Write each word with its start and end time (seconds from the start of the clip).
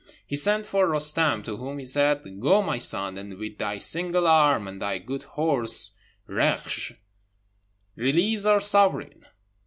He 0.25 0.35
sent 0.35 0.65
for 0.65 0.87
Roostem, 0.89 1.43
to 1.43 1.57
whom 1.57 1.77
he 1.77 1.85
said, 1.85 2.23
"Go, 2.39 2.63
my 2.63 2.79
son, 2.79 3.19
and 3.19 3.37
with 3.37 3.59
thy 3.59 3.77
single 3.77 4.25
arm, 4.25 4.67
and 4.67 4.81
thy 4.81 4.97
good 4.97 5.21
horse, 5.21 5.91
Reksh, 6.27 6.93
release 7.95 8.43
our 8.45 8.61
sovereign." 8.61 9.25